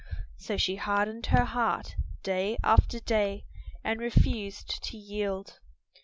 So 0.39 0.57
she 0.57 0.77
hardened 0.77 1.27
her 1.27 1.45
heart 1.45 1.95
day 2.23 2.57
after 2.63 2.99
day 2.99 3.45
and 3.83 3.99
refused 3.99 4.83
to 4.85 4.97
yield. 4.97 5.59